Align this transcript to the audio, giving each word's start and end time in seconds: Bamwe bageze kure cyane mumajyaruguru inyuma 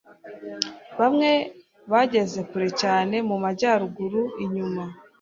Bamwe 0.99 1.31
bageze 1.91 2.39
kure 2.49 2.69
cyane 2.81 3.15
mumajyaruguru 3.27 4.21
inyuma 4.43 4.83